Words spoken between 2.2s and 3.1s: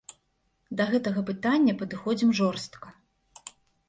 жорстка.